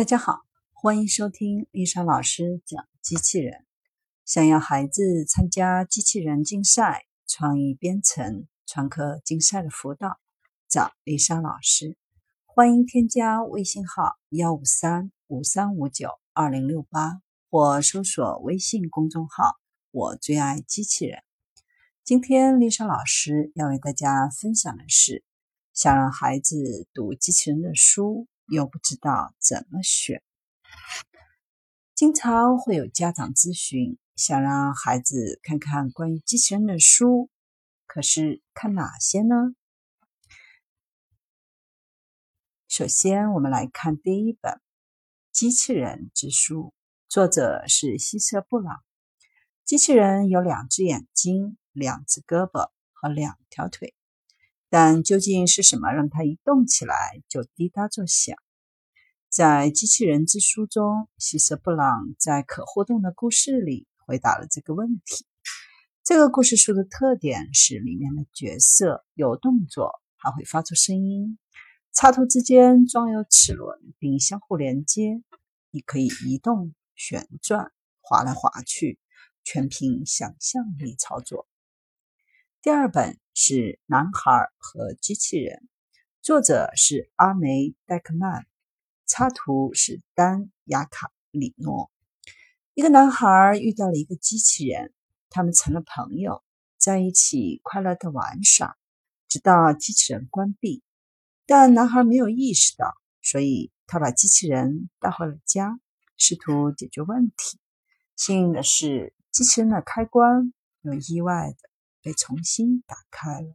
[0.00, 3.66] 大家好，欢迎收听丽莎老师讲机器人。
[4.24, 10.18] 想要孩子参加机器人竞赛、创意编程、创客竞赛的辅导，
[10.70, 11.98] 找丽莎老师。
[12.46, 17.20] 欢迎添加微信号幺五三五三五九二零六八，
[17.50, 19.56] 或搜索微信公众号
[19.92, 21.22] “我最爱机器人”。
[22.02, 25.22] 今天丽莎老师要为大家分享的是：
[25.74, 28.26] 想让孩子读机器人的书。
[28.50, 30.22] 又不知道怎么选，
[31.94, 37.30] 经常会有家长咨询，想让孩子看看关于机器人的书，
[37.86, 39.54] 可是看哪些呢？
[42.66, 44.52] 首先，我们来看第一本
[45.30, 46.56] 《机器人之书》，
[47.08, 48.82] 作者是希瑟·布朗。
[49.64, 53.94] 机器人有两只眼睛、两只胳膊和两条腿。
[54.70, 58.36] 但究竟是什么让他一动起来就滴答作响？
[59.28, 65.26] 在《机器人之书》中，希瑟·布朗在可互动的故事里回答了这个问题。
[66.04, 71.38] 这个故事书的特点是里面的角色有动作，还会发出声音。
[71.92, 75.22] 插图之间装有齿轮，并相互连接。
[75.70, 78.98] 你可以移动、旋转、滑来滑去，
[79.42, 81.48] 全凭想象力操作。
[82.62, 83.54] 第二本是
[83.86, 85.56] 《男孩和机器人》，
[86.20, 88.44] 作者是阿梅·戴克曼，
[89.06, 91.90] 插图是丹·雅卡里诺。
[92.74, 94.92] 一个男孩遇到了一个机器人，
[95.30, 96.42] 他们成了朋友，
[96.76, 98.76] 在一起快乐的玩耍，
[99.26, 100.82] 直到机器人关闭。
[101.46, 105.80] 但男孩没有意识到，所以他把机器人带回了家，
[106.18, 107.58] 试图解决问题。
[108.16, 110.52] 幸运的是，机器人的开关
[110.82, 111.69] 有意外的。
[112.02, 113.54] 被重新打开了。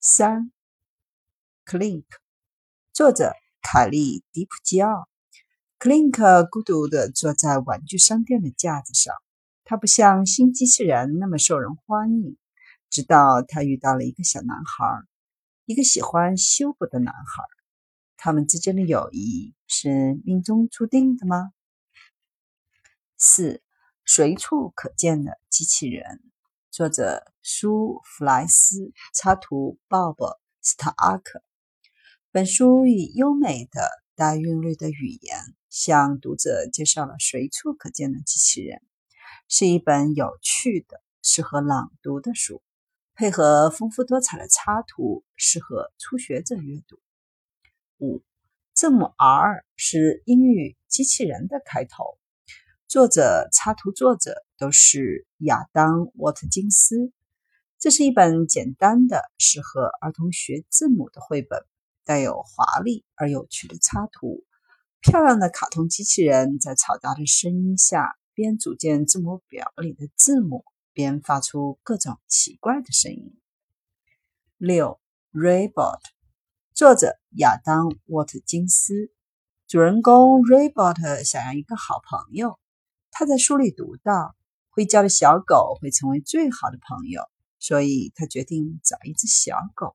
[0.00, 0.52] 三
[1.64, 2.04] ，Clink，
[2.92, 5.08] 作者凯利·迪普基奥。
[5.78, 9.14] Clink 孤独地坐在玩具商店的架子上，
[9.64, 12.36] 他不像新机器人那么受人欢迎。
[12.88, 14.84] 直到他遇到了一个小男孩，
[15.64, 17.42] 一个喜欢修补的男孩。
[18.16, 21.52] 他们之间的友谊是命中注定的吗？
[23.16, 23.62] 四，
[24.04, 26.31] 随处可见的机器人。
[26.72, 31.42] 作者苏弗莱斯，插图鲍勃斯塔阿克。
[32.30, 35.38] 本书以优美的带韵律的语言，
[35.68, 38.80] 向读者介绍了随处可见的机器人，
[39.48, 42.62] 是一本有趣的、适合朗读的书，
[43.14, 46.98] 配合丰富多彩的插图，适合初学者阅读。
[47.98, 48.22] 五，
[48.72, 52.16] 字母 R 是英语机器人的开头。
[52.88, 57.12] 作者、插图作者都是亚当·沃特金斯。
[57.80, 61.64] 这是一本简单的、适合儿童学字母的绘本，
[62.04, 64.44] 带有华丽而有趣的插图。
[65.00, 73.36] 漂亮的卡通机器人在嘈杂的声音下，边组建字母表里的字母，边发出各种奇怪的声音。
[74.58, 75.00] 六
[75.32, 75.98] ，Raybot，
[76.72, 79.10] 作者亚当·沃特金斯。
[79.66, 82.60] 主人公 Raybot 想要一个好朋友。
[83.14, 84.34] 他在书里读到，
[84.72, 87.22] 会叫的小狗会成为最好的朋友，
[87.58, 89.94] 所以他决定找一只小狗。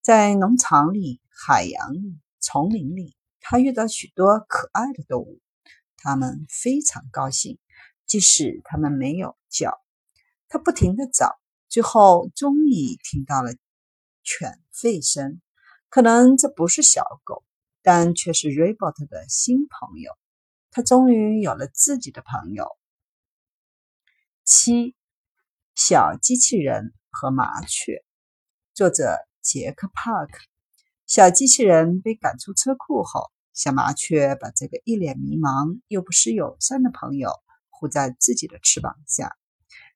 [0.00, 5.40] 在农场里、海洋里、丛林里，他遇到许多可爱的动物，
[5.96, 7.58] 他们非常高兴，
[8.06, 9.78] 即使他们没有叫。
[10.48, 11.38] 他不停地找，
[11.68, 13.52] 最后终于听到了
[14.24, 15.40] 犬吠声。
[15.88, 17.44] 可能这不是小狗，
[17.82, 20.16] 但却是 Robert 的新朋友。
[20.70, 22.76] 他终于有了自己的朋友。
[24.44, 24.96] 七，
[25.74, 28.04] 小机器人和麻雀，
[28.74, 30.38] 作者杰克·帕克。
[31.06, 37.30] 小机器人被赶出车库后，小麻雀把这个一脸迷茫又不失友善的朋友
[37.70, 39.36] 护在自己的翅膀下。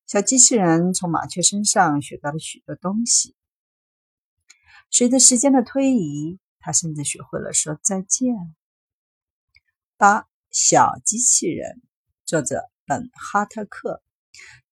[0.06, 3.34] 小机器人从麻雀身上学到了许多东西。
[4.90, 8.54] 随着时间的推移，他甚至学会了说再见。
[9.96, 10.28] 八。
[10.52, 11.82] 小机器人，
[12.24, 14.02] 作者本哈特克。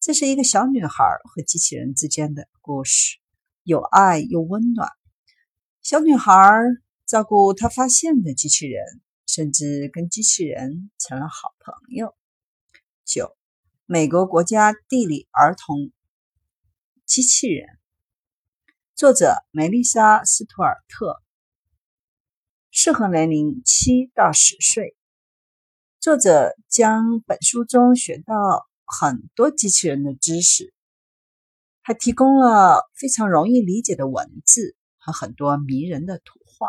[0.00, 3.18] 这是一个小女孩和机器人之间的故事，
[3.62, 4.88] 有爱又温暖。
[5.82, 6.32] 小女孩
[7.06, 8.84] 照顾她发现的机器人，
[9.26, 12.14] 甚至跟机器人成了好朋友。
[13.04, 13.36] 九，
[13.86, 15.90] 美国国家地理儿童
[17.04, 17.68] 机器人，
[18.94, 21.22] 作者梅丽莎·斯图尔特，
[22.70, 24.96] 适合年龄七到十岁。
[26.00, 30.72] 作者将本书中学到很多机器人的知识，
[31.82, 36.68] 还提供了非常容易理解的文字和很多迷人的图画。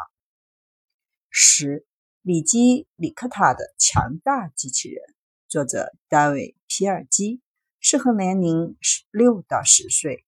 [1.30, 1.86] 十
[2.22, 5.04] 里基里克塔的强大机器人，
[5.48, 7.42] 作者大卫皮尔基，
[7.80, 8.78] 适合年龄
[9.12, 10.26] 六到十岁。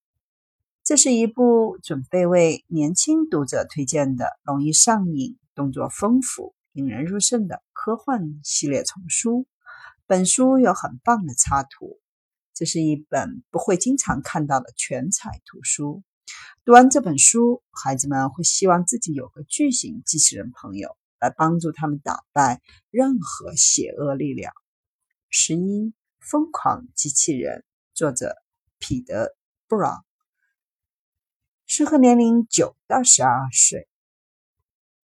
[0.84, 9.48] 这是一部准备为年轻读者推荐的、容易上瘾、动作丰富、引人入胜的科幻系列丛书。
[10.08, 12.00] 本书有很棒的插图，
[12.54, 16.02] 这是一本不会经常看到的全彩图书。
[16.66, 20.98] 读完这本书，孩子们会希望自己有个巨型机器人朋友。
[21.20, 22.62] 来帮助他们打败
[22.92, 24.54] 任何邪恶力量。
[25.32, 27.66] 十一，疯狂机器人，
[27.96, 28.36] 作者
[28.78, 29.26] 彼得·
[29.68, 30.06] 布朗，
[31.66, 33.88] 适合年龄九到十二岁。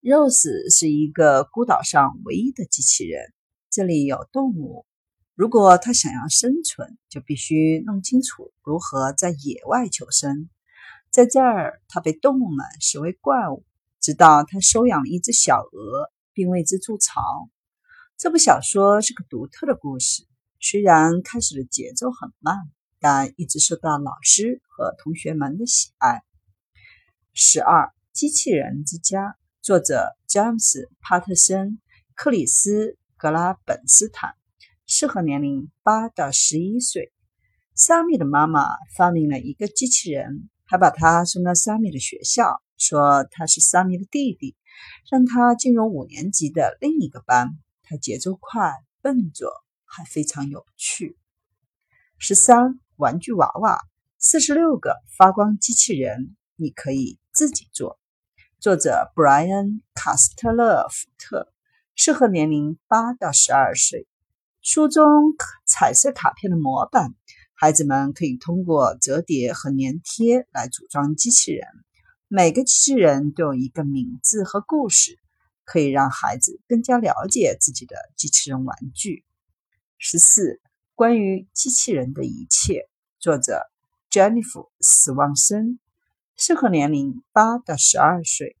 [0.02, 3.34] Rose 是一个孤岛上唯一的机器人。
[3.68, 4.86] 这里有动物，
[5.34, 10.48] 如果他想要生存，就必须弄清楚如何在野外求生。
[11.10, 13.64] 在这儿，他被动物们视为怪物。
[14.00, 17.22] 直到他收养了一只小鹅，并为之筑巢。
[18.18, 20.26] 这部小说是个独特的故事，
[20.60, 22.70] 虽然开始的节奏很慢，
[23.00, 26.22] 但一直受到老师和同学们的喜爱。
[27.32, 31.80] 十二机器人之家，作者詹姆斯·帕特森、
[32.14, 34.34] 克里斯·格拉本斯坦，
[34.96, 37.12] 适合年龄八到十一岁。
[37.74, 42.62] 萨米的妈妈发明了一个机器人，还把它送到萨米的学校。
[42.78, 44.54] 说他是萨米的弟弟，
[45.10, 47.48] 让他进入五年级的另一个班。
[47.82, 49.50] 他节奏快、笨拙，
[49.84, 51.18] 还非常有趣。
[52.16, 53.80] 十三玩具娃娃，
[54.20, 57.98] 四十六个发光机器人，你可以自己做。
[58.60, 61.52] 作者布莱恩·卡斯特勒福特，
[61.96, 64.06] 适合年龄八到十二岁。
[64.66, 65.04] 书中
[65.66, 67.14] 彩色卡片的模板，
[67.52, 71.68] 孩子们可以通过折叠和粘贴来组装机器人。
[72.28, 75.18] 每个机器人都有一个名字和故事，
[75.64, 79.22] 可以让孩子更加了解自己的机器人玩具。
[79.98, 80.62] 十四，
[80.94, 82.88] 关于机器人的一切，
[83.18, 83.66] 作者
[84.10, 85.78] Jennifer 斯旺森，
[86.38, 88.56] 适合年龄八到十二岁。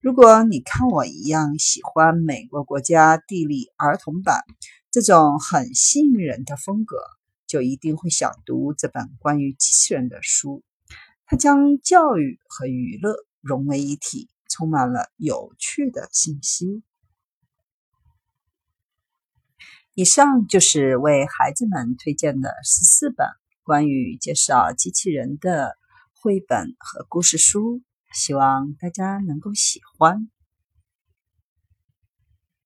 [0.00, 4.44] 如果你看我一样喜欢美国国家地理儿童版
[4.92, 6.98] 这种很吸引人的风格，
[7.48, 10.62] 就一定会想读这本关于机器人的书。
[11.26, 16.84] 它将教育和娱乐融为一体，充满了有趣的信息。
[19.94, 23.26] 以上就是为孩子们推荐的十四本
[23.64, 25.76] 关于介绍机器人的
[26.14, 30.28] 绘本和故事书，希望大家能够喜欢。